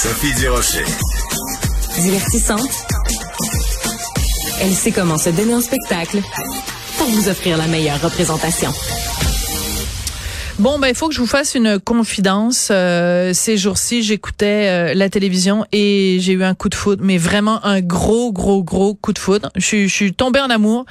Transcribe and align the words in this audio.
Sophie 0.00 0.32
Durocher. 0.34 0.84
Divertissante. 1.98 2.70
Elle 4.60 4.72
sait 4.72 4.92
comment 4.92 5.18
se 5.18 5.30
donner 5.30 5.54
un 5.54 5.60
spectacle 5.60 6.22
pour 6.98 7.08
vous 7.08 7.28
offrir 7.28 7.56
la 7.56 7.66
meilleure 7.66 8.00
représentation. 8.00 8.72
Bon, 10.58 10.80
ben, 10.80 10.88
il 10.88 10.94
faut 10.96 11.06
que 11.06 11.14
je 11.14 11.20
vous 11.20 11.26
fasse 11.28 11.54
une 11.54 11.78
confidence. 11.78 12.70
Euh, 12.72 13.32
ces 13.32 13.56
jours-ci, 13.56 14.02
j'écoutais 14.02 14.90
euh, 14.90 14.92
la 14.92 15.08
télévision 15.08 15.64
et 15.70 16.16
j'ai 16.18 16.32
eu 16.32 16.42
un 16.42 16.54
coup 16.54 16.68
de 16.68 16.74
foudre, 16.74 17.04
mais 17.04 17.16
vraiment 17.16 17.64
un 17.64 17.80
gros, 17.80 18.32
gros, 18.32 18.64
gros 18.64 18.94
coup 18.94 19.12
de 19.12 19.20
foudre. 19.20 19.52
Je, 19.54 19.86
je 19.86 19.94
suis 19.94 20.12
tombée 20.12 20.40
en 20.40 20.50
amour 20.50 20.84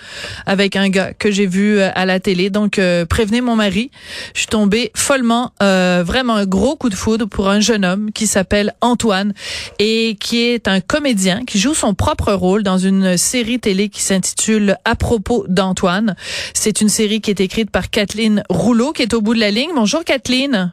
avec 0.46 0.78
un 0.78 0.88
gars 0.88 1.12
que 1.12 1.32
j'ai 1.32 1.48
vu 1.48 1.80
euh, 1.80 1.90
à 1.96 2.06
la 2.06 2.22
télé. 2.22 2.50
Donc, 2.50 2.80
euh, 2.80 3.06
prévenez 3.06 3.42
mon 3.42 3.58
mari. 3.58 3.92
Je 4.34 4.40
suis 4.40 4.48
tombée 4.48 4.90
follement, 4.96 5.52
euh, 5.62 6.02
vraiment 6.06 6.36
un 6.36 6.46
gros 6.46 6.78
coup 6.78 6.88
de 6.90 6.96
foudre 6.96 7.26
pour 7.26 7.50
un 7.50 7.60
jeune 7.60 7.84
homme 7.84 8.14
qui 8.14 8.26
s'appelle 8.26 8.74
Antoine 8.80 9.34
et 9.80 10.16
qui 10.18 10.44
est 10.44 10.70
un 10.70 10.80
comédien 10.80 11.44
qui 11.46 11.60
joue 11.60 11.74
son 11.74 11.94
propre 11.94 12.32
rôle 12.32 12.64
dans 12.64 12.78
une 12.78 13.18
série 13.18 13.60
télé 13.60 13.90
qui 13.90 14.02
s'intitule 14.02 14.78
À 14.86 14.96
propos 14.96 15.44
d'Antoine. 15.50 16.16
C'est 16.54 16.80
une 16.80 16.88
série 16.88 17.20
qui 17.20 17.32
est 17.32 17.42
écrite 17.42 17.70
par 17.70 17.90
Kathleen 17.90 18.44
Rouleau 18.50 18.94
qui 18.94 19.02
est 19.02 19.14
au 19.14 19.20
bout 19.20 19.34
de 19.34 19.42
la 19.42 19.57
ligne. 19.58 19.72
Bonjour 19.76 20.04
Kathleen. 20.04 20.72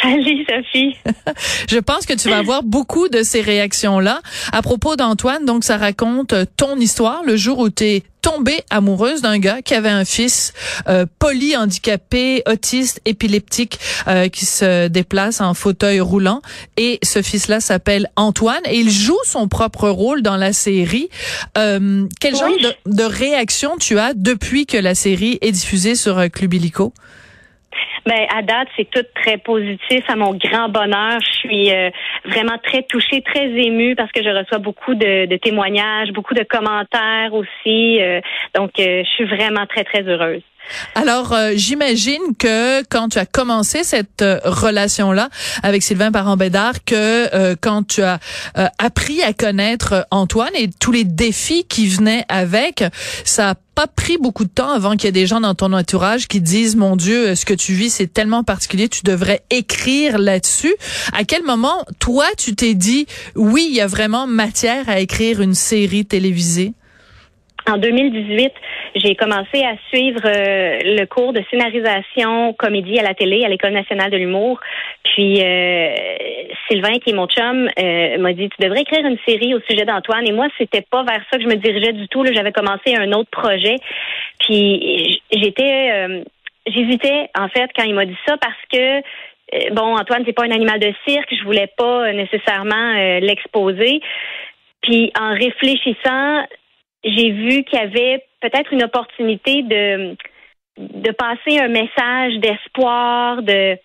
Salut 0.00 0.46
Sophie. 0.48 0.94
Je 1.68 1.78
pense 1.78 2.06
que 2.06 2.12
tu 2.14 2.28
vas 2.28 2.38
avoir 2.38 2.62
beaucoup 2.62 3.08
de 3.08 3.24
ces 3.24 3.40
réactions-là. 3.40 4.20
À 4.52 4.62
propos 4.62 4.94
d'Antoine, 4.94 5.44
donc 5.44 5.64
ça 5.64 5.76
raconte 5.76 6.32
ton 6.56 6.76
histoire, 6.78 7.22
le 7.26 7.36
jour 7.36 7.58
où 7.58 7.68
tu 7.68 7.84
es 7.84 8.02
tombée 8.22 8.60
amoureuse 8.70 9.22
d'un 9.22 9.38
gars 9.38 9.60
qui 9.62 9.74
avait 9.74 9.88
un 9.88 10.04
fils 10.04 10.52
euh, 10.88 11.04
polyhandicapé, 11.18 12.44
autiste, 12.48 13.00
épileptique, 13.06 13.80
euh, 14.06 14.28
qui 14.28 14.46
se 14.46 14.86
déplace 14.86 15.40
en 15.40 15.52
fauteuil 15.52 15.98
roulant. 15.98 16.42
Et 16.76 17.00
ce 17.02 17.20
fils-là 17.20 17.58
s'appelle 17.58 18.08
Antoine 18.14 18.62
et 18.66 18.78
il 18.78 18.90
joue 18.90 19.18
son 19.24 19.48
propre 19.48 19.88
rôle 19.88 20.22
dans 20.22 20.36
la 20.36 20.52
série. 20.52 21.08
Euh, 21.58 22.06
quel 22.20 22.34
Oui. 22.34 22.38
genre 22.40 22.72
de, 22.86 22.92
de 22.92 23.02
réaction 23.04 23.76
tu 23.78 23.98
as 23.98 24.14
depuis 24.14 24.64
que 24.64 24.76
la 24.76 24.94
série 24.94 25.38
est 25.40 25.52
diffusée 25.52 25.96
sur 25.96 26.18
euh, 26.18 26.28
Club 26.28 26.54
Illico? 26.54 26.94
Ben 28.06 28.24
à 28.32 28.40
date, 28.42 28.68
c'est 28.76 28.88
tout 28.88 29.04
très 29.16 29.36
positif. 29.36 30.04
À 30.08 30.14
mon 30.14 30.32
grand 30.34 30.68
bonheur, 30.68 31.18
je 31.20 31.32
suis 31.38 31.72
euh, 31.72 31.90
vraiment 32.24 32.56
très 32.62 32.84
touchée, 32.84 33.20
très 33.20 33.48
émue 33.48 33.96
parce 33.96 34.12
que 34.12 34.22
je 34.22 34.28
reçois 34.28 34.58
beaucoup 34.58 34.94
de, 34.94 35.36
témoignages, 35.38 36.12
beaucoup 36.12 36.34
de 36.34 36.44
commentaires 36.44 37.34
aussi. 37.34 38.00
euh, 38.00 38.20
donc, 38.54 38.70
euh, 38.78 39.02
je 39.02 39.10
suis 39.10 39.24
vraiment 39.24 39.66
très 39.66 39.82
très 39.82 40.02
heureuse. 40.02 40.42
Alors, 40.94 41.32
euh, 41.32 41.52
j'imagine 41.54 42.34
que 42.38 42.82
quand 42.88 43.10
tu 43.10 43.18
as 43.18 43.26
commencé 43.26 43.84
cette 43.84 44.22
euh, 44.22 44.38
relation-là 44.44 45.28
avec 45.62 45.82
Sylvain 45.82 46.12
Parent-Bédard, 46.12 46.84
que 46.84 47.34
euh, 47.34 47.54
quand 47.60 47.86
tu 47.86 48.02
as 48.02 48.18
euh, 48.58 48.66
appris 48.78 49.22
à 49.22 49.32
connaître 49.32 49.92
euh, 49.92 50.02
Antoine 50.10 50.54
et 50.54 50.68
tous 50.80 50.92
les 50.92 51.04
défis 51.04 51.64
qui 51.64 51.88
venaient 51.88 52.24
avec, 52.28 52.84
ça 53.24 53.50
a 53.50 53.54
pas 53.74 53.86
pris 53.86 54.16
beaucoup 54.18 54.44
de 54.44 54.50
temps 54.50 54.70
avant 54.70 54.92
qu'il 54.92 55.04
y 55.04 55.08
ait 55.08 55.12
des 55.12 55.26
gens 55.26 55.40
dans 55.40 55.54
ton 55.54 55.72
entourage 55.74 56.28
qui 56.28 56.40
disent, 56.40 56.76
mon 56.76 56.96
Dieu, 56.96 57.34
ce 57.34 57.44
que 57.44 57.52
tu 57.52 57.72
vis, 57.74 57.90
c'est 57.90 58.10
tellement 58.10 58.42
particulier, 58.42 58.88
tu 58.88 59.02
devrais 59.04 59.42
écrire 59.50 60.18
là-dessus. 60.18 60.74
À 61.12 61.24
quel 61.24 61.42
moment, 61.42 61.84
toi, 61.98 62.24
tu 62.38 62.54
t'es 62.54 62.72
dit, 62.72 63.06
oui, 63.34 63.66
il 63.68 63.76
y 63.76 63.82
a 63.82 63.86
vraiment 63.86 64.26
matière 64.26 64.88
à 64.88 65.00
écrire 65.00 65.42
une 65.42 65.54
série 65.54 66.06
télévisée? 66.06 66.72
En 67.68 67.78
2018, 67.78 68.52
j'ai 68.96 69.14
commencé 69.14 69.62
à 69.62 69.76
suivre 69.88 70.22
euh, 70.24 70.78
le 70.82 71.04
cours 71.04 71.34
de 71.34 71.42
scénarisation 71.50 72.54
comédie 72.54 72.98
à 72.98 73.02
la 73.02 73.14
télé 73.14 73.44
à 73.44 73.48
l'École 73.48 73.72
nationale 73.72 74.10
de 74.10 74.16
l'humour. 74.16 74.58
Puis 75.04 75.42
euh, 75.42 75.94
Sylvain, 76.66 76.98
qui 76.98 77.10
est 77.10 77.14
mon 77.14 77.26
chum, 77.26 77.68
euh, 77.78 78.18
m'a 78.18 78.32
dit 78.32 78.48
tu 78.48 78.62
devrais 78.62 78.80
écrire 78.80 79.04
une 79.04 79.18
série 79.28 79.54
au 79.54 79.60
sujet 79.68 79.84
d'Antoine. 79.84 80.26
Et 80.26 80.32
moi, 80.32 80.48
c'était 80.56 80.84
pas 80.90 81.02
vers 81.02 81.20
ça 81.30 81.36
que 81.36 81.42
je 81.42 81.48
me 81.48 81.56
dirigeais 81.56 81.92
du 81.92 82.08
tout. 82.08 82.24
J'avais 82.32 82.52
commencé 82.52 82.94
un 82.96 83.12
autre 83.12 83.30
projet. 83.30 83.76
Puis 84.40 85.20
j'étais, 85.30 85.90
euh, 85.92 86.22
j'hésitais 86.66 87.28
en 87.38 87.48
fait 87.48 87.70
quand 87.76 87.84
il 87.84 87.94
m'a 87.94 88.06
dit 88.06 88.16
ça 88.26 88.36
parce 88.38 88.54
que 88.72 89.72
bon, 89.74 89.96
Antoine, 89.96 90.22
c'est 90.24 90.32
pas 90.32 90.44
un 90.44 90.50
animal 90.50 90.80
de 90.80 90.92
cirque. 91.06 91.34
Je 91.38 91.44
voulais 91.44 91.68
pas 91.76 92.12
nécessairement 92.14 92.94
l'exposer. 93.20 94.00
Puis 94.80 95.12
en 95.20 95.34
réfléchissant, 95.34 96.44
j'ai 97.06 97.30
vu 97.30 97.64
qu'il 97.64 97.78
y 97.78 97.82
avait 97.82 98.24
peut-être 98.40 98.72
une 98.72 98.82
opportunité 98.82 99.62
de 99.62 100.16
de 100.78 101.10
passer 101.12 101.58
un 101.58 101.68
message 101.68 102.34
d'espoir, 102.40 103.42
de 103.42 103.78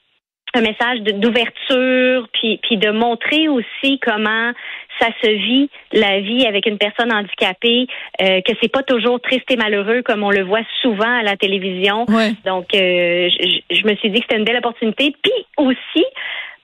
un 0.54 0.62
message 0.62 1.00
d'ouverture, 1.00 2.28
puis 2.34 2.59
puis 2.62 2.76
de 2.78 2.92
montrer 2.92 3.48
aussi 3.48 4.00
comment 4.00 4.52
ça 5.00 5.08
se 5.24 5.30
vit 5.30 5.70
la 5.94 6.20
vie 6.20 6.46
avec 6.46 6.66
une 6.66 6.78
personne 6.78 7.12
handicapée, 7.14 7.88
euh, 8.22 8.42
que 8.42 8.52
c'est 8.62 8.72
pas 8.72 8.84
toujours 8.84 9.22
triste 9.22 9.50
et 9.50 9.56
malheureux 9.56 10.02
comme 10.02 10.24
on 10.24 10.30
le 10.30 10.44
voit 10.44 10.66
souvent 10.82 11.20
à 11.20 11.24
la 11.24 11.38
télévision. 11.38 12.06
Ouais. 12.09 12.34
Donc, 12.46 12.76
euh, 12.76 13.30
je, 13.30 13.76
je 13.76 13.88
me 13.88 13.96
suis 13.96 14.09
dit 14.09 14.20
que 14.20 14.26
c'était 14.28 14.38
une 14.38 14.46
belle 14.46 14.58
opportunité. 14.58 15.16
Puis 15.24 15.46
aussi, 15.58 16.06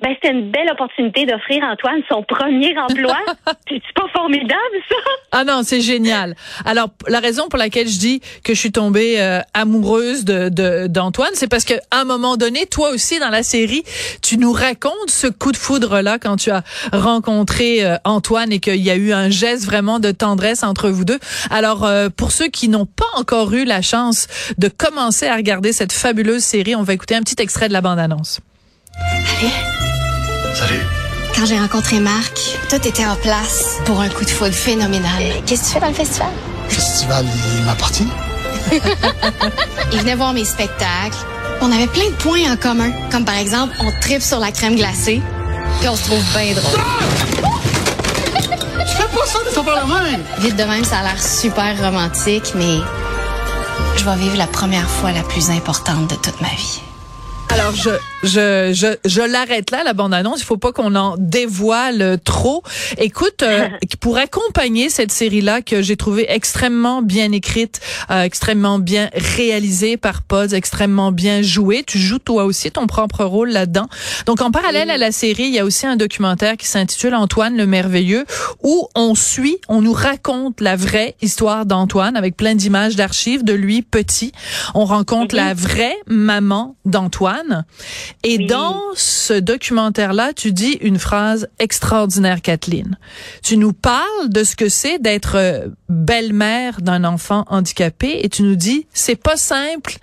ben, 0.02 0.14
c'était 0.14 0.32
une 0.34 0.52
belle 0.52 0.70
opportunité 0.72 1.26
d'offrir 1.26 1.64
à 1.64 1.72
Antoine 1.72 2.02
son 2.08 2.22
premier 2.24 2.78
emploi. 2.78 3.18
C'est 3.68 3.82
pas 3.96 4.08
formidable, 4.14 4.54
ça? 4.90 4.96
Ah 5.32 5.44
non, 5.44 5.62
c'est 5.64 5.82
génial. 5.82 6.36
Alors 6.66 6.90
la 7.08 7.20
raison 7.20 7.48
pour 7.50 7.58
laquelle 7.60 7.88
je 7.88 7.98
dis 8.00 8.22
que 8.44 8.54
je 8.54 8.60
suis 8.60 8.72
tombée 8.72 9.20
euh, 9.20 9.42
amoureuse 9.54 10.24
de 10.24 10.50
de- 10.50 10.88
d'Antoine, 10.88 11.32
c'est 11.34 11.48
parce 11.50 11.66
que 11.66 11.74
à 11.92 12.02
un 12.02 12.04
moment 12.06 12.38
donné, 12.38 12.66
toi 12.66 12.90
aussi 12.92 13.20
dans 13.20 13.30
la 13.30 13.44
série, 13.44 13.84
tu 14.22 14.38
nous 14.38 14.52
racontes 14.54 15.10
ce 15.10 15.28
coup 15.28 15.52
de 15.52 15.58
foudre 15.58 16.00
là 16.02 16.18
quand 16.20 16.38
tu 16.38 16.50
as 16.52 16.64
rencontré 16.94 17.84
euh, 17.84 17.98
Antoine 18.06 18.52
et 18.52 18.60
qu'il 18.60 18.78
y 18.82 18.90
a 18.92 18.96
eu 18.96 19.12
un 19.14 19.30
geste 19.30 19.66
vraiment 19.66 20.00
de 20.00 20.12
tendresse 20.12 20.64
entre 20.64 20.90
vous 20.90 21.06
deux. 21.06 21.20
Alors 21.50 21.84
euh, 21.86 22.10
pour 22.10 22.32
ceux 22.32 22.48
qui 22.48 22.70
n'ont 22.70 22.86
pas 22.86 23.06
encore 23.16 23.54
eu 23.54 23.66
la 23.66 23.82
chance 23.82 24.28
de 24.58 24.68
commencer 24.70 25.28
à 25.28 25.36
regarder 25.36 25.74
cette 25.74 25.92
fabuleuse 25.92 26.44
série, 26.44 26.76
on 26.76 26.84
va 26.84 26.94
écouter 26.94 27.16
un 27.16 27.22
petit 27.22 27.42
extrait 27.42 27.68
de 27.68 27.74
la 27.74 27.82
bande-annonce. 27.82 28.40
Salut. 30.58 30.82
Quand 31.36 31.46
j'ai 31.46 31.60
rencontré 31.60 32.00
Marc, 32.00 32.58
tout 32.68 32.78
était 32.78 33.06
en 33.06 33.16
place 33.16 33.78
pour 33.86 34.02
un 34.02 34.10
coup 34.10 34.26
de 34.26 34.30
foudre 34.32 34.56
phénoménal. 34.56 35.22
Qu'est-ce 35.46 35.62
que 35.62 35.68
tu 35.68 35.74
fais 35.74 35.80
dans 35.80 35.90
le 35.90 35.94
festival? 35.94 36.30
Le 36.64 36.74
festival, 36.74 37.26
il 37.60 37.64
m'appartient. 37.64 38.08
Il 39.94 40.00
venait 40.00 40.16
voir 40.16 40.34
mes 40.34 40.46
spectacles. 40.46 41.20
On 41.62 41.72
avait 41.72 41.86
plein 41.86 42.10
de 42.10 42.16
points 42.16 42.52
en 42.52 42.58
commun. 42.58 42.90
Comme 43.12 43.24
par 43.24 43.38
exemple, 43.38 43.76
on 43.82 43.92
tripe 44.02 44.24
sur 44.24 44.40
la 44.40 44.52
crème 44.52 44.76
glacée. 44.76 45.22
Puis 45.80 45.90
on 45.90 45.96
se 45.96 46.06
trouve 46.06 46.24
bien 46.34 46.56
drôle. 46.56 46.82
Tu 48.80 48.96
fais 48.96 49.16
pas 49.16 49.26
ça 49.28 49.38
de 49.44 50.12
même. 50.12 50.24
Vite 50.40 50.56
de 50.56 50.64
même, 50.64 50.84
ça 50.84 50.98
a 50.98 51.04
l'air 51.04 51.22
super 51.22 51.78
romantique, 51.80 52.54
mais 52.56 52.80
je 53.96 54.04
vais 54.04 54.16
vivre 54.16 54.38
la 54.38 54.48
première 54.48 54.90
fois 54.90 55.12
la 55.12 55.22
plus 55.22 55.52
importante 55.52 56.10
de 56.10 56.16
toute 56.16 56.42
ma 56.42 56.50
vie. 56.50 56.82
Alors 57.50 57.74
je 57.76 57.92
je 58.28 58.72
je, 58.74 59.10
je 59.10 59.22
l'arrête 59.22 59.72
là 59.72 59.84
la 59.84 59.94
bande 59.94 60.14
annonce, 60.14 60.42
il 60.42 60.46
faut 60.46 60.58
pas 60.58 60.72
qu'on 60.72 60.96
en 60.96 61.16
dévoile 61.18 62.20
trop. 62.24 62.64
Écoute 62.98 63.44
euh, 63.44 63.68
pour 64.00 64.18
accompagner 64.18 64.90
cette 64.90 65.12
série 65.12 65.42
là 65.42 65.62
que 65.62 65.82
j'ai 65.82 65.98
trouvé 65.98 66.26
extrêmement 66.30 67.02
bien 67.02 67.32
écrite, 67.32 67.80
euh, 68.12 68.24
extrêmement 68.24 68.80
bien 68.80 69.10
réalisée 69.14 69.98
par 69.98 70.22
Pods, 70.22 70.54
extrêmement 70.54 71.12
bien 71.12 71.42
jouée, 71.42 71.84
tu 71.86 71.98
joues 71.98 72.20
toi 72.20 72.46
aussi 72.46 72.72
ton 72.72 72.88
propre 72.88 73.24
rôle 73.24 73.50
là-dedans. 73.50 73.88
Donc 74.26 74.42
en 74.42 74.52
parallèle 74.52 74.90
à 74.90 74.98
la 74.98 75.12
série, 75.12 75.44
il 75.44 75.54
y 75.54 75.60
a 75.60 75.66
aussi 75.66 75.86
un 75.86 75.96
documentaire 75.96 76.58
qui 76.58 76.68
s'intitule 76.68 77.16
Antoine 77.16 77.56
le 77.56 77.66
merveilleux 77.66 78.26
où 78.64 78.88
on 78.96 79.16
suit, 79.16 79.58
on 79.70 79.82
nous 79.82 79.94
raconte 79.94 80.62
la 80.62 80.76
vraie 80.76 81.16
histoire 81.22 81.66
d'Antoine 81.66 82.16
avec 82.16 82.36
plein 82.36 82.56
d'images 82.56 82.96
d'archives 82.96 83.44
de 83.44 83.54
lui 83.54 83.82
petit. 83.82 84.32
On 84.74 84.86
rencontre 84.86 85.36
la 85.36 85.54
vraie 85.54 85.96
maman 86.08 86.76
d'Antoine. 86.86 87.66
Et 88.24 88.38
Oui. 88.40 88.48
dans 88.48 88.82
ce 88.96 89.34
documentaire-là, 89.34 90.34
tu 90.34 90.52
dis 90.52 90.74
une 90.82 90.98
phrase 91.00 91.48
extraordinaire, 91.60 92.42
Kathleen. 92.42 92.98
Tu 93.44 93.58
nous 93.58 93.74
parles 93.74 94.30
de 94.30 94.44
ce 94.44 94.56
que 94.56 94.70
c'est 94.70 95.00
d'être 95.00 95.36
euh, 95.36 95.68
belle-mère 95.88 96.82
d'un 96.82 97.04
enfant 97.04 97.46
handicapé 97.48 98.20
et 98.24 98.30
tu 98.30 98.44
nous 98.44 98.56
dis, 98.56 98.88
c'est 98.92 99.16
pas 99.16 99.38
simple, 99.38 99.98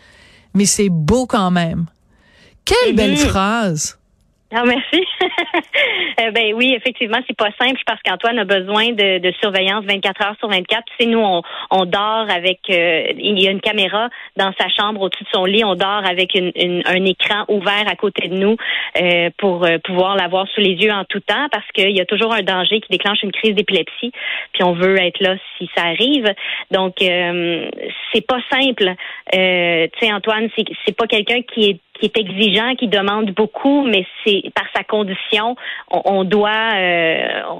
mais 0.54 0.64
c'est 0.64 0.88
beau 0.90 1.26
quand 1.26 1.50
même. 1.50 1.86
Quelle 2.64 2.92
Mhm. 2.92 2.96
belle 2.96 3.16
phrase! 3.16 3.98
Ah, 4.54 4.62
merci. 4.64 5.04
Euh, 6.20 6.30
ben 6.30 6.54
oui, 6.54 6.72
effectivement, 6.76 7.18
c'est 7.26 7.36
pas 7.36 7.50
simple 7.60 7.80
parce 7.86 8.00
qu'Antoine 8.02 8.38
a 8.38 8.44
besoin 8.44 8.92
de, 8.92 9.18
de 9.18 9.32
surveillance 9.40 9.84
24 9.84 10.22
heures 10.24 10.36
sur 10.38 10.48
24. 10.48 10.84
Tu 10.84 10.92
sais, 11.00 11.06
nous, 11.10 11.18
on, 11.18 11.42
on 11.72 11.84
dort 11.86 12.26
avec, 12.30 12.60
euh, 12.70 13.06
il 13.18 13.40
y 13.42 13.48
a 13.48 13.50
une 13.50 13.60
caméra 13.60 14.08
dans 14.36 14.52
sa 14.58 14.68
chambre 14.68 15.00
au-dessus 15.00 15.24
de 15.24 15.28
son 15.32 15.44
lit. 15.44 15.64
On 15.64 15.74
dort 15.74 16.02
avec 16.08 16.36
une, 16.36 16.52
une- 16.54 16.82
un 16.86 17.04
écran 17.04 17.44
ouvert 17.48 17.84
à 17.88 17.96
côté 17.96 18.28
de 18.28 18.34
nous 18.36 18.56
euh, 19.00 19.30
pour 19.38 19.64
euh, 19.64 19.78
pouvoir 19.82 20.14
l'avoir 20.14 20.46
sous 20.54 20.60
les 20.60 20.74
yeux 20.74 20.92
en 20.92 21.04
tout 21.04 21.18
temps 21.20 21.48
parce 21.50 21.66
qu'il 21.74 21.90
y 21.90 22.00
a 22.00 22.04
toujours 22.06 22.32
un 22.32 22.42
danger 22.42 22.80
qui 22.80 22.90
déclenche 22.90 23.22
une 23.24 23.32
crise 23.32 23.56
d'épilepsie. 23.56 24.12
Puis 24.52 24.62
on 24.62 24.72
veut 24.74 24.96
être 25.02 25.18
là 25.20 25.34
si 25.58 25.68
ça 25.76 25.82
arrive. 25.86 26.32
Donc, 26.70 27.02
euh, 27.02 27.68
c'est 28.12 28.24
pas 28.26 28.38
simple. 28.52 28.94
Tu 29.32 29.38
sais, 30.00 30.12
Antoine, 30.12 30.48
c'est 30.86 30.96
pas 30.96 31.08
quelqu'un 31.08 31.42
qui 31.42 31.70
est 31.70 31.80
qui 31.98 32.06
est 32.06 32.18
exigeant, 32.18 32.74
qui 32.74 32.88
demande 32.88 33.30
beaucoup, 33.30 33.84
mais 33.84 34.06
c'est 34.24 34.42
par 34.54 34.66
sa 34.74 34.84
condition, 34.84 35.56
on, 35.90 36.24
doit, 36.24 36.74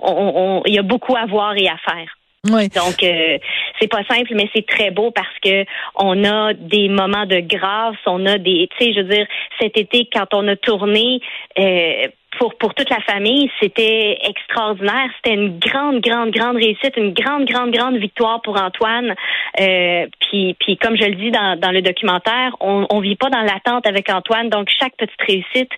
on, 0.02 0.62
il 0.66 0.74
y 0.74 0.78
a 0.78 0.82
beaucoup 0.82 1.16
à 1.16 1.26
voir 1.26 1.56
et 1.56 1.68
à 1.68 1.76
faire. 1.76 2.08
Oui. 2.50 2.68
Donc 2.68 3.02
euh, 3.02 3.38
c'est 3.80 3.88
pas 3.88 4.04
simple, 4.04 4.32
mais 4.34 4.48
c'est 4.54 4.66
très 4.66 4.90
beau 4.90 5.10
parce 5.10 5.38
que 5.42 5.64
on 5.96 6.24
a 6.24 6.52
des 6.52 6.88
moments 6.88 7.26
de 7.26 7.40
grâce, 7.40 7.96
on 8.06 8.26
a 8.26 8.38
des, 8.38 8.68
tu 8.76 8.84
sais, 8.84 8.92
je 8.92 9.00
veux 9.00 9.08
dire, 9.08 9.26
cet 9.60 9.78
été 9.78 10.08
quand 10.12 10.26
on 10.34 10.46
a 10.48 10.56
tourné. 10.56 11.20
Euh, 11.58 12.06
pour, 12.38 12.54
pour 12.56 12.74
toute 12.74 12.90
la 12.90 13.00
famille, 13.00 13.50
c'était 13.60 14.18
extraordinaire. 14.22 15.08
C'était 15.16 15.34
une 15.34 15.58
grande, 15.58 16.00
grande, 16.00 16.30
grande 16.30 16.56
réussite, 16.56 16.96
une 16.96 17.12
grande, 17.12 17.46
grande, 17.46 17.70
grande 17.70 17.96
victoire 17.96 18.40
pour 18.42 18.60
Antoine. 18.60 19.14
Euh, 19.60 20.06
puis, 20.20 20.56
puis 20.60 20.76
comme 20.76 20.96
je 20.96 21.04
le 21.04 21.14
dis 21.14 21.30
dans, 21.30 21.58
dans 21.58 21.70
le 21.70 21.82
documentaire, 21.82 22.56
on, 22.60 22.86
on 22.90 23.00
vit 23.00 23.16
pas 23.16 23.30
dans 23.30 23.42
l'attente 23.42 23.86
avec 23.86 24.10
Antoine. 24.10 24.48
Donc 24.48 24.68
chaque 24.78 24.96
petite 24.96 25.20
réussite, 25.20 25.70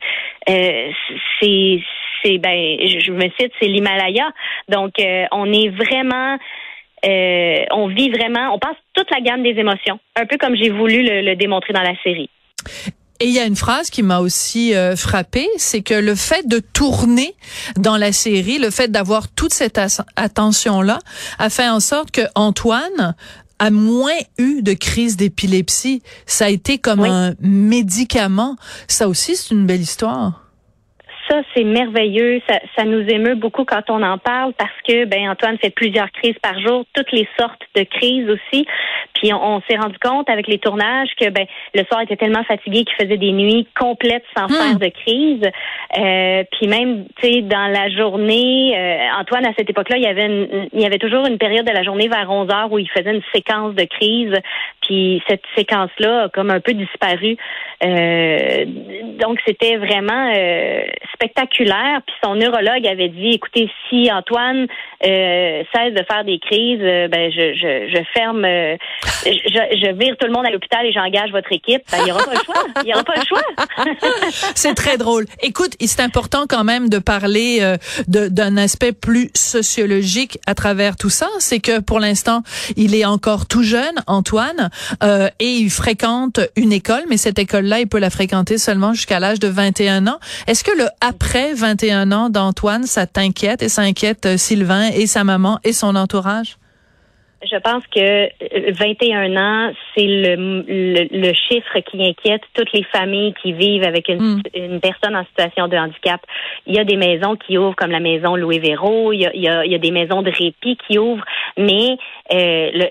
euh, 0.48 0.90
c'est, 1.40 2.38
ben, 2.38 2.78
je 2.88 3.12
me 3.12 3.30
cite, 3.38 3.52
c'est 3.60 3.68
l'Himalaya. 3.68 4.30
Donc 4.68 4.92
euh, 5.00 5.24
on 5.32 5.52
est 5.52 5.68
vraiment 5.68 6.38
on 7.08 7.86
vit 7.86 8.10
vraiment, 8.10 8.52
on 8.52 8.58
passe 8.58 8.74
toute 8.92 9.08
la 9.12 9.20
gamme 9.20 9.44
des 9.44 9.50
émotions, 9.50 10.00
un 10.16 10.26
peu 10.26 10.38
comme 10.38 10.56
j'ai 10.56 10.70
voulu 10.70 11.04
le 11.04 11.36
démontrer 11.36 11.72
dans 11.72 11.82
la 11.82 11.94
série. 12.02 12.28
Et 13.20 13.28
il 13.28 13.32
y 13.32 13.38
a 13.38 13.44
une 13.44 13.56
phrase 13.56 13.90
qui 13.90 14.02
m'a 14.02 14.20
aussi 14.20 14.74
euh, 14.74 14.96
frappée, 14.96 15.48
c'est 15.56 15.82
que 15.82 15.94
le 15.94 16.14
fait 16.14 16.46
de 16.46 16.58
tourner 16.58 17.34
dans 17.76 17.96
la 17.96 18.12
série, 18.12 18.58
le 18.58 18.70
fait 18.70 18.88
d'avoir 18.88 19.28
toute 19.28 19.54
cette 19.54 19.80
attention-là, 20.16 20.98
a 21.38 21.50
fait 21.50 21.68
en 21.68 21.80
sorte 21.80 22.10
que 22.10 22.22
Antoine 22.34 23.14
a 23.58 23.70
moins 23.70 24.18
eu 24.38 24.62
de 24.62 24.74
crise 24.74 25.16
d'épilepsie. 25.16 26.02
Ça 26.26 26.46
a 26.46 26.48
été 26.48 26.78
comme 26.78 27.04
un 27.04 27.34
médicament. 27.40 28.56
Ça 28.86 29.08
aussi, 29.08 29.34
c'est 29.36 29.54
une 29.54 29.66
belle 29.66 29.80
histoire 29.80 30.45
ça, 31.28 31.42
c'est 31.54 31.64
merveilleux. 31.64 32.40
Ça, 32.48 32.58
ça, 32.76 32.84
nous 32.84 33.06
émeut 33.08 33.34
beaucoup 33.34 33.64
quand 33.64 33.82
on 33.88 34.02
en 34.02 34.18
parle 34.18 34.52
parce 34.54 34.70
que, 34.86 35.04
ben, 35.04 35.30
Antoine 35.30 35.58
fait 35.58 35.70
plusieurs 35.70 36.10
crises 36.12 36.38
par 36.42 36.58
jour, 36.60 36.84
toutes 36.94 37.12
les 37.12 37.28
sortes 37.38 37.62
de 37.74 37.82
crises 37.82 38.28
aussi. 38.28 38.66
Puis 39.14 39.32
on, 39.32 39.62
s'est 39.68 39.76
rendu 39.76 39.98
compte 39.98 40.28
avec 40.28 40.46
les 40.46 40.58
tournages 40.58 41.10
que, 41.18 41.30
ben, 41.30 41.46
le 41.74 41.84
soir 41.84 42.02
était 42.02 42.16
tellement 42.16 42.44
fatigué 42.44 42.84
qu'il 42.84 43.06
faisait 43.06 43.16
des 43.16 43.32
nuits 43.32 43.66
complètes 43.78 44.24
sans 44.36 44.46
hmm. 44.46 44.52
faire 44.52 44.78
de 44.78 44.88
crise. 44.88 45.50
Euh, 45.98 46.44
puis 46.52 46.68
même, 46.68 47.06
tu 47.20 47.26
sais, 47.26 47.42
dans 47.42 47.68
la 47.68 47.88
journée, 47.90 48.74
euh, 48.76 49.20
Antoine, 49.20 49.46
à 49.46 49.52
cette 49.56 49.70
époque-là, 49.70 49.96
il 49.96 50.02
y 50.02 50.06
avait 50.06 50.26
il 50.72 50.80
y 50.80 50.86
avait 50.86 50.98
toujours 50.98 51.26
une 51.26 51.38
période 51.38 51.66
de 51.66 51.72
la 51.72 51.82
journée 51.82 52.08
vers 52.08 52.30
11 52.30 52.50
heures 52.50 52.72
où 52.72 52.78
il 52.78 52.88
faisait 52.90 53.14
une 53.14 53.22
séquence 53.34 53.74
de 53.74 53.84
crise. 53.84 54.34
Puis 54.82 55.22
cette 55.28 55.42
séquence-là 55.56 56.24
a 56.24 56.28
comme 56.28 56.50
un 56.50 56.60
peu 56.60 56.72
disparu. 56.72 57.36
Euh, 57.84 58.64
donc 59.18 59.38
c'était 59.46 59.76
vraiment 59.76 60.32
euh, 60.34 60.82
spectaculaire. 61.16 62.00
Puis 62.06 62.14
son 62.22 62.34
neurologue 62.34 62.86
avait 62.86 63.08
dit, 63.08 63.30
écoutez, 63.30 63.70
si 63.88 64.10
Antoine 64.12 64.66
euh, 65.04 65.62
cesse 65.74 65.94
de 65.94 66.04
faire 66.10 66.24
des 66.24 66.38
crises, 66.38 66.80
euh, 66.82 67.08
ben 67.08 67.30
je, 67.30 67.54
je, 67.54 67.96
je 67.96 68.02
ferme, 68.14 68.44
euh, 68.44 68.76
je, 69.24 69.30
je, 69.30 69.92
vire 69.96 70.14
tout 70.18 70.26
le 70.26 70.32
monde 70.32 70.46
à 70.46 70.50
l'hôpital 70.50 70.84
et 70.86 70.92
j'engage 70.92 71.30
votre 71.32 71.52
équipe. 71.52 71.82
Ben, 71.90 71.98
il 72.00 72.04
n'y 72.04 72.12
aura 72.12 72.24
pas 72.24 72.34
le 72.34 72.44
choix. 72.44 72.64
Il 72.82 72.86
n'y 72.86 72.94
aura 72.94 73.04
pas 73.04 73.14
le 73.16 73.26
choix. 73.26 73.42
c'est 74.54 74.74
très 74.74 74.96
drôle. 74.96 75.24
Écoute, 75.42 75.72
c'est 75.80 76.00
important 76.00 76.46
quand 76.48 76.64
même 76.64 76.88
de 76.88 76.98
parler 76.98 77.58
euh, 77.60 77.76
d'un 78.08 78.56
aspect 78.56 78.92
plus 78.92 79.30
sociologique 79.34 80.38
à 80.46 80.54
travers 80.54 80.96
tout 80.96 81.10
ça. 81.10 81.28
C'est 81.38 81.60
que 81.60 81.80
pour 81.80 82.00
l'instant, 82.00 82.42
il 82.76 82.94
est 82.94 83.04
encore 83.04 83.46
tout 83.46 83.62
jeune, 83.62 83.94
Antoine, 84.06 84.70
et 85.38 85.46
il 85.46 85.70
fréquente 85.70 86.40
une 86.56 86.72
école, 86.72 87.04
mais 87.08 87.16
cette 87.16 87.38
école-là, 87.38 87.80
il 87.80 87.86
peut 87.86 87.98
la 87.98 88.10
fréquenter 88.10 88.58
seulement 88.58 88.92
jusqu'à 88.92 89.20
l'âge 89.20 89.38
de 89.38 89.48
21 89.48 90.06
ans. 90.06 90.18
Est-ce 90.46 90.64
que 90.64 90.76
le 90.76 90.86
après 91.06 91.54
21 91.54 92.10
ans 92.12 92.30
d'Antoine, 92.30 92.84
ça 92.84 93.06
t'inquiète 93.06 93.62
et 93.62 93.68
ça 93.68 93.82
inquiète 93.82 94.26
euh, 94.26 94.36
Sylvain 94.36 94.88
et 94.88 95.06
sa 95.06 95.22
maman 95.24 95.58
et 95.62 95.72
son 95.72 95.94
entourage? 95.94 96.56
Je 97.42 97.56
pense 97.58 97.84
que 97.94 98.72
21 98.72 99.30
euh, 99.30 99.36
ans, 99.36 99.72
c'est 99.94 100.06
le, 100.06 100.64
le, 100.66 101.32
chiffre 101.34 101.78
qui 101.80 102.02
inquiète 102.02 102.42
toutes 102.54 102.72
les 102.72 102.82
familles 102.84 103.34
qui 103.40 103.52
vivent 103.52 103.84
avec 103.84 104.08
une, 104.08 104.38
hmm. 104.38 104.42
une, 104.54 104.80
personne 104.80 105.14
en 105.14 105.24
situation 105.26 105.68
de 105.68 105.76
handicap. 105.76 106.20
Il 106.66 106.74
y 106.74 106.78
a 106.78 106.84
des 106.84 106.96
maisons 106.96 107.36
qui 107.36 107.58
ouvrent 107.58 107.76
comme 107.76 107.90
la 107.90 108.00
maison 108.00 108.36
Louis 108.36 108.58
Véro, 108.58 109.12
il 109.12 109.20
y 109.20 109.26
a, 109.26 109.30
il 109.34 109.42
y 109.42 109.48
a, 109.48 109.64
il 109.64 109.70
y 109.70 109.74
a 109.74 109.78
des 109.78 109.90
maisons 109.90 110.22
de 110.22 110.30
répit 110.30 110.76
qui 110.88 110.98
ouvrent, 110.98 111.24
mais 111.56 111.96
euh, 112.32 112.70
le, 112.72 112.86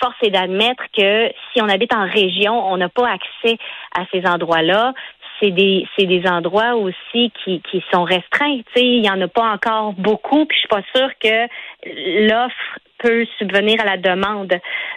force 0.00 0.16
est 0.22 0.30
d'admettre 0.30 0.84
que 0.96 1.32
si 1.52 1.62
on 1.62 1.68
habite 1.68 1.94
en 1.94 2.06
région, 2.06 2.70
on 2.70 2.76
n'a 2.76 2.90
pas 2.90 3.08
accès 3.08 3.56
à 3.96 4.04
ces 4.12 4.24
endroits-là 4.26 4.92
c'est 5.40 5.50
des 5.50 5.86
c'est 5.96 6.06
des 6.06 6.26
endroits 6.26 6.74
aussi 6.74 7.32
qui, 7.42 7.60
qui 7.62 7.82
sont 7.92 8.04
restreints. 8.04 8.58
Tu 8.58 8.80
sais, 8.80 8.84
il 8.84 9.04
y 9.04 9.10
en 9.10 9.20
a 9.20 9.28
pas 9.28 9.50
encore 9.52 9.92
beaucoup, 9.94 10.44
puis 10.46 10.56
je 10.56 10.60
suis 10.60 10.68
pas 10.68 10.82
sûre 10.94 11.10
que 11.18 12.28
l'offre 12.28 12.78
peut 12.98 13.26
subvenir 13.38 13.80
à 13.80 13.84
la 13.84 13.96
demande. 13.96 14.54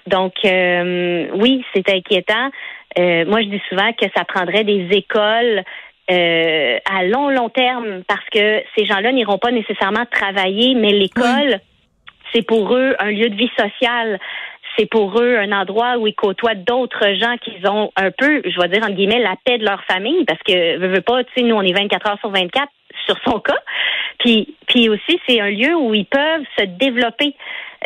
Donc 0.08 0.34
euh, 0.46 1.28
oui, 1.36 1.64
c'est 1.74 1.90
inquiétant. 1.90 2.50
Euh, 2.98 3.26
moi, 3.26 3.42
je 3.42 3.48
dis 3.48 3.62
souvent 3.70 3.94
que 3.94 4.06
ça 4.16 4.26
prendrait 4.26 4.64
des 4.64 4.88
écoles 4.92 5.64
euh, 6.10 6.78
à 6.92 7.04
long 7.06 7.30
long 7.30 7.50
terme 7.50 8.04
parce 8.08 8.26
que 8.32 8.64
ces 8.76 8.86
gens-là 8.86 9.12
n'iront 9.12 9.38
pas 9.38 9.52
nécessairement 9.52 10.06
travailler, 10.12 10.76
mais 10.76 10.92
l'école 10.92 11.60
c'est 12.34 12.46
pour 12.46 12.76
eux 12.76 12.96
un 13.00 13.12
lieu 13.12 13.30
de 13.30 13.36
vie 13.36 13.52
sociale 13.58 14.20
c'est 14.78 14.86
pour 14.86 15.20
eux 15.20 15.38
un 15.38 15.52
endroit 15.52 15.98
où 15.98 16.08
ils 16.08 16.16
côtoient 16.16 16.56
d'autres 16.56 17.14
gens 17.14 17.36
qui 17.38 17.52
ont 17.68 17.92
un 17.96 18.12
peu, 18.12 18.42
je 18.46 18.60
vais 18.60 18.68
dire 18.70 18.84
en 18.84 18.92
guillemets, 18.92 19.20
la 19.20 19.36
paix 19.44 19.58
de 19.58 19.66
leur 19.66 19.84
famille, 19.84 20.24
parce 20.26 20.42
que 20.44 20.78
veux, 20.78 20.88
veux 20.88 21.02
pas, 21.02 21.24
tu 21.24 21.32
sais, 21.36 21.44
nous 21.44 21.56
on 21.56 21.62
est 21.62 21.74
24 21.74 22.08
heures 22.08 22.20
sur 22.20 22.30
24 22.30 22.68
sur 23.06 23.16
son 23.26 23.40
cas. 23.40 23.60
Puis, 24.20 24.56
puis 24.68 24.90
aussi, 24.90 25.20
c'est 25.28 25.40
un 25.40 25.50
lieu 25.50 25.76
où 25.76 25.94
ils 25.94 26.06
peuvent 26.06 26.46
se 26.58 26.66
développer. 26.66 27.36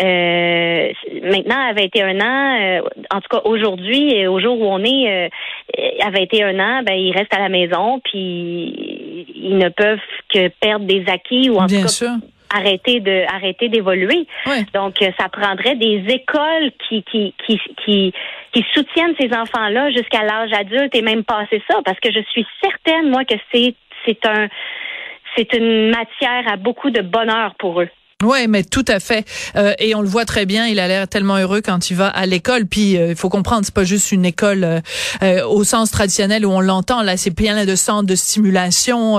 Euh, 0.01 0.91
maintenant, 1.23 1.69
à 1.69 1.73
21 1.73 2.19
ans, 2.19 2.59
euh, 2.59 2.81
en 3.11 3.21
tout 3.21 3.29
cas 3.29 3.41
aujourd'hui, 3.45 4.27
au 4.27 4.41
jour 4.41 4.59
où 4.59 4.65
on 4.65 4.83
est, 4.83 5.29
euh, 5.29 6.05
à 6.05 6.09
21 6.09 6.59
ans, 6.59 6.83
ben 6.83 6.95
ils 6.95 7.13
restent 7.15 7.33
à 7.33 7.39
la 7.39 7.47
maison, 7.47 8.01
puis 8.03 9.25
ils 9.35 9.57
ne 9.57 9.69
peuvent 9.69 9.99
que 10.33 10.49
perdre 10.59 10.85
des 10.85 11.05
acquis 11.07 11.49
ou 11.49 11.57
en 11.57 11.67
tout 11.67 11.81
cas 11.81 12.15
arrêter 12.55 12.99
de 12.99 13.25
arrêter 13.33 13.69
d'évoluer. 13.69 14.27
Donc 14.73 15.01
euh, 15.01 15.11
ça 15.19 15.29
prendrait 15.29 15.75
des 15.75 16.03
écoles 16.07 16.71
qui 16.87 17.03
qui 17.03 17.33
qui 17.45 17.59
qui, 17.83 18.13
qui 18.51 18.65
soutiennent 18.73 19.15
ces 19.19 19.33
enfants-là 19.33 19.91
jusqu'à 19.91 20.23
l'âge 20.23 20.53
adulte 20.53 20.95
et 20.95 21.01
même 21.01 21.23
passer 21.23 21.61
ça 21.69 21.79
parce 21.83 21.99
que 21.99 22.11
je 22.11 22.21
suis 22.31 22.45
certaine 22.61 23.09
moi 23.09 23.25
que 23.25 23.35
c'est 23.51 23.75
c'est 24.05 24.25
un 24.25 24.47
c'est 25.35 25.53
une 25.53 25.89
matière 25.89 26.47
à 26.47 26.55
beaucoup 26.55 26.89
de 26.89 27.01
bonheur 27.01 27.55
pour 27.55 27.81
eux. 27.81 27.89
Oui, 28.23 28.47
mais 28.47 28.63
tout 28.63 28.85
à 28.87 29.01
fait. 29.01 29.27
Euh, 29.57 29.73
et 29.77 29.93
on 29.93 30.01
le 30.01 30.07
voit 30.07 30.23
très 30.23 30.45
bien, 30.45 30.67
il 30.67 30.79
a 30.79 30.87
l'air 30.87 31.05
tellement 31.05 31.35
heureux 31.35 31.59
quand 31.61 31.89
il 31.89 31.95
va 31.97 32.07
à 32.07 32.25
l'école. 32.25 32.65
Puis 32.65 32.95
euh, 32.95 33.09
il 33.09 33.15
faut 33.15 33.27
comprendre, 33.27 33.65
c'est 33.65 33.73
pas 33.73 33.83
juste 33.83 34.13
une 34.13 34.23
école 34.23 34.81
euh, 35.21 35.45
au 35.45 35.65
sens 35.65 35.91
traditionnel 35.91 36.45
où 36.45 36.49
on 36.49 36.61
l'entend. 36.61 37.01
Là, 37.01 37.17
c'est 37.17 37.31
plein 37.31 37.65
de 37.65 37.75
centres 37.75 38.07
de 38.07 38.15
stimulation, 38.15 39.17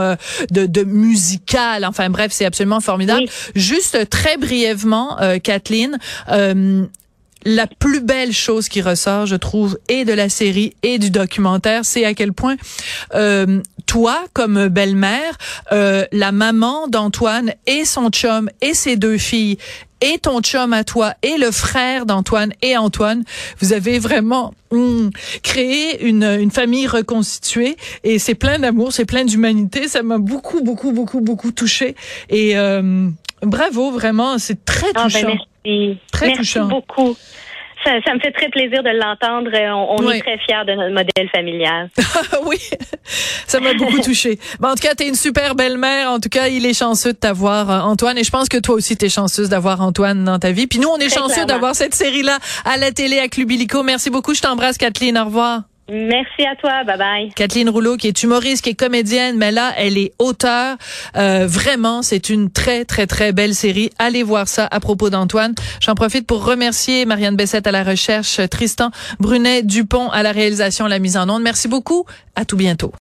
de, 0.51 0.65
de 0.65 0.83
musical. 0.85 1.85
Enfin 1.85 2.09
bref, 2.09 2.33
c'est 2.33 2.47
absolument 2.47 2.81
formidable. 2.81 3.27
Juste 3.55 4.09
très 4.09 4.39
brièvement, 4.39 5.19
Kathleen, 5.43 5.99
la 7.47 7.67
plus 7.69 8.01
belle 8.01 8.33
chose 8.33 8.69
qui 8.69 8.83
ressort, 8.83 9.27
je 9.27 9.37
trouve, 9.37 9.79
et 9.89 10.05
de 10.05 10.13
la 10.13 10.29
série 10.29 10.75
et 10.83 10.99
du 10.99 11.11
documentaire, 11.11 11.85
c'est 11.85 12.05
à 12.05 12.13
quel 12.13 12.33
point 12.33 12.57
euh, 13.15 13.63
toi, 13.87 14.25
comme 14.33 14.69
belle-mère, 14.69 15.39
euh, 15.73 16.05
la 16.13 16.33
maman 16.33 16.89
d'Antoine 16.89 17.53
et 17.67 17.85
son 17.85 18.11
chum 18.11 18.51
et 18.61 18.75
ses 18.75 18.97
deux 18.97 19.19
filles 19.19 19.59
et 20.01 20.19
ton 20.19 20.41
chum 20.41 20.73
à 20.73 20.85
toi 20.85 21.15
et 21.23 21.39
le 21.39 21.51
frère 21.51 22.05
d'Antoine 22.05 22.53
et 22.63 22.77
Antoine, 22.77 23.25
vous 23.61 23.73
avez 23.73 23.99
vraiment 23.99 24.53
hum, 24.71 25.11
créé 25.43 26.05
une, 26.07 26.25
une 26.25 26.51
famille 26.51 26.87
reconstituée 26.87 27.77
et 28.05 28.19
c'est 28.19 28.35
plein 28.35 28.59
d'amour, 28.59 28.93
c'est 28.93 29.07
plein 29.07 29.25
d'humanité. 29.25 29.89
Ça 29.89 30.03
m'a 30.03 30.19
beaucoup, 30.19 30.63
beaucoup, 30.63 30.93
beaucoup, 30.93 31.21
beaucoup 31.21 31.51
touché 31.51 31.95
et 32.29 32.59
euh, 32.59 33.09
bravo, 33.43 33.91
vraiment, 33.91 34.39
c'est 34.39 34.65
très 34.65 34.89
ah, 34.95 35.09
ben, 35.09 35.11
touchant. 35.11 35.37
Très 36.13 36.29
Merci 36.29 36.59
beaucoup. 36.61 37.17
Ça, 37.87 38.15
me 38.15 38.19
fait 38.19 38.33
très 38.33 38.49
plaisir 38.49 38.83
de 38.83 38.91
l'entendre. 38.91 39.51
On, 39.89 40.11
est 40.11 40.19
très 40.19 40.39
fiers 40.39 40.65
de 40.67 40.73
notre 40.73 40.93
modèle 40.93 41.31
familial. 41.33 41.89
oui, 42.47 42.59
ça 43.47 43.61
m'a 43.61 43.75
beaucoup 43.75 44.01
touché. 44.01 44.41
en 44.61 44.75
tout 44.75 44.83
cas, 44.83 44.95
tu 44.97 45.05
es 45.05 45.09
une 45.09 45.15
super 45.15 45.55
belle-mère. 45.55 46.11
En 46.11 46.19
tout 46.19 46.29
cas, 46.29 46.49
il 46.49 46.67
est 46.67 46.77
chanceux 46.77 47.13
de 47.13 47.19
t'avoir, 47.19 47.71
euh, 47.71 47.81
Antoine. 47.81 48.19
Et 48.19 48.25
je 48.25 48.31
pense 48.31 48.49
que 48.49 48.59
toi 48.59 48.75
aussi, 48.75 48.97
tu 48.97 49.07
es 49.07 49.09
chanceuse 49.09 49.49
d'avoir 49.49 49.81
Antoine 49.81 50.25
dans 50.25 50.41
ta 50.41 50.51
vie. 50.51 50.67
Puis 50.67 50.81
nous, 50.81 50.89
on 50.89 50.99
est 50.99 51.15
chanceux 51.15 51.45
d'avoir 51.45 51.77
cette 51.77 51.95
série-là 51.95 52.39
à 52.65 52.77
la 52.77 52.91
télé 52.91 53.21
à 53.21 53.29
Club 53.29 53.53
Merci 53.85 54.11
beaucoup. 54.11 54.35
Je 54.35 54.41
t'embrasse, 54.41 54.79
Kathleen. 54.79 55.17
Au 55.17 55.27
revoir. 55.27 55.76
Merci 55.89 56.45
à 56.45 56.57
toi, 56.57 56.83
bye 56.85 56.99
bye. 56.99 57.33
Kathleen 57.35 57.69
Rouleau, 57.69 57.97
qui 57.97 58.09
est 58.09 58.23
humoriste, 58.23 58.65
qui 58.65 58.71
est 58.71 58.75
comédienne, 58.75 59.37
mais 59.37 59.53
là, 59.53 59.73
elle 59.77 59.97
est 59.99 60.13
auteure. 60.19 60.77
Euh, 61.17 61.47
vraiment, 61.47 62.03
c'est 62.03 62.29
une 62.29 62.51
très, 62.51 62.85
très, 62.85 63.07
très 63.07 63.33
belle 63.33 63.55
série. 63.55 63.91
Allez 63.99 64.25
voir 64.25 64.49
ça 64.49 64.67
à 64.71 64.81
propos 64.81 65.11
d'Antoine. 65.11 65.55
J'en 65.81 65.95
profite 65.95 66.27
pour 66.27 66.45
remercier 66.45 67.05
Marianne 67.05 67.37
Bessette 67.37 67.67
à 67.69 67.73
la 67.73 67.85
recherche, 67.85 68.41
Tristan 68.51 68.91
Brunet 69.21 69.63
Dupont 69.63 70.09
à 70.11 70.23
la 70.25 70.33
réalisation, 70.33 70.87
la 70.87 70.99
mise 70.99 71.17
en 71.17 71.29
onde. 71.29 71.43
Merci 71.43 71.69
beaucoup. 71.69 72.05
À 72.35 72.45
tout 72.45 72.57
bientôt. 72.57 72.93